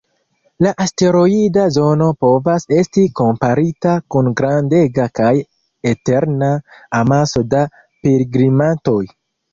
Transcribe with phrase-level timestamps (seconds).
[0.65, 5.31] La asteroida zono povas esti komparita kun grandega kaj
[5.93, 6.51] eterna
[7.03, 9.01] amaso da pilgrimantoj.